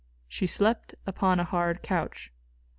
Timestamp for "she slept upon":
0.27-1.39